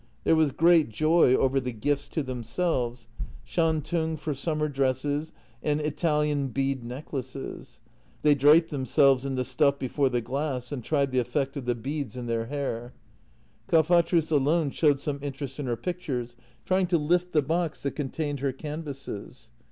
There 0.23 0.35
was 0.35 0.51
great 0.51 0.89
joy 0.89 1.35
over 1.35 1.59
the 1.59 1.71
gifts 1.71 2.09
to 2.09 2.23
themselves: 2.23 3.07
shantung 3.43 4.17
for 4.17 4.33
summer 4.33 4.67
dresses 4.67 5.31
and 5.61 5.79
Italian 5.79 6.47
bead 6.47 6.83
necklaces. 6.83 7.81
They 8.23 8.33
draped 8.33 8.71
themselves 8.71 9.27
in 9.27 9.35
the 9.35 9.45
stuff 9.45 9.77
before 9.77 10.09
the 10.09 10.19
glass, 10.19 10.71
and 10.71 10.83
tried 10.83 11.11
the 11.11 11.19
effect 11.19 11.55
of 11.55 11.65
the 11.65 11.75
beads 11.75 12.17
in 12.17 12.25
their 12.25 12.47
hair. 12.47 12.93
Kalfatrus 13.67 14.31
alone 14.31 14.71
showed 14.71 14.99
some 14.99 15.19
interest 15.21 15.59
in 15.59 15.67
her 15.67 15.77
pictures, 15.77 16.35
trying 16.65 16.87
to 16.87 16.97
lift 16.97 17.31
the 17.31 17.43
box 17.43 17.83
that 17.83 17.91
contained 17.91 18.39
her 18.39 18.51
canvases. 18.51 19.51